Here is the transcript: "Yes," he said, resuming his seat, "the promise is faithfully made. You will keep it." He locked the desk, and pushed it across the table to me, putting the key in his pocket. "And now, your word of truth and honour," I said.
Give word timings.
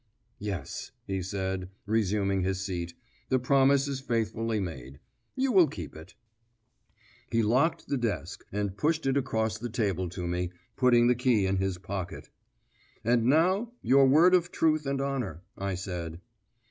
"Yes," 0.39 0.89
he 1.05 1.21
said, 1.21 1.69
resuming 1.85 2.41
his 2.41 2.59
seat, 2.59 2.95
"the 3.29 3.37
promise 3.37 3.87
is 3.87 3.99
faithfully 3.99 4.59
made. 4.59 4.99
You 5.35 5.51
will 5.51 5.67
keep 5.67 5.95
it." 5.95 6.15
He 7.29 7.43
locked 7.43 7.85
the 7.85 7.97
desk, 7.99 8.43
and 8.51 8.75
pushed 8.75 9.05
it 9.05 9.15
across 9.15 9.59
the 9.59 9.69
table 9.69 10.09
to 10.09 10.25
me, 10.27 10.53
putting 10.75 11.05
the 11.05 11.13
key 11.13 11.45
in 11.45 11.57
his 11.57 11.77
pocket. 11.77 12.31
"And 13.03 13.25
now, 13.25 13.73
your 13.83 14.07
word 14.07 14.33
of 14.33 14.51
truth 14.51 14.87
and 14.87 14.99
honour," 14.99 15.43
I 15.55 15.75
said. 15.75 16.19